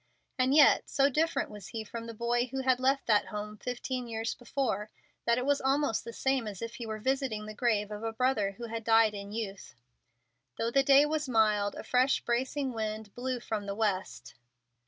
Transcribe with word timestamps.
And 0.39 0.55
yet, 0.55 0.89
so 0.89 1.11
different 1.11 1.51
was 1.51 1.67
he 1.67 1.83
from 1.83 2.07
the 2.07 2.15
boy 2.15 2.47
who 2.47 2.61
had 2.61 2.79
left 2.79 3.05
that 3.05 3.27
home 3.27 3.57
fifteen 3.57 4.07
years 4.07 4.33
before, 4.33 4.89
that 5.25 5.37
it 5.37 5.45
was 5.45 5.61
almost 5.61 6.03
the 6.03 6.11
same 6.11 6.47
as 6.47 6.59
if 6.59 6.77
he 6.77 6.87
were 6.87 6.97
visiting 6.97 7.45
the 7.45 7.53
grave 7.53 7.91
of 7.91 8.01
a 8.01 8.11
brother 8.11 8.53
who 8.53 8.65
had 8.65 8.83
died 8.83 9.13
in 9.13 9.31
youth. 9.31 9.75
Though 10.57 10.71
the 10.71 10.81
day 10.81 11.05
was 11.05 11.29
mild, 11.29 11.75
a 11.75 11.83
fresh 11.83 12.19
bracing 12.21 12.73
wind 12.73 13.13
blew 13.13 13.39
from 13.39 13.67
the 13.67 13.75
west. 13.75 14.33